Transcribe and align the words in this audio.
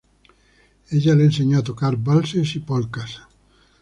Ella 0.89 1.13
le 1.13 1.25
enseñó 1.25 1.59
a 1.59 1.63
tocar 1.63 1.95
valses 1.95 2.55
y 2.55 2.59
polcas. 2.61 3.21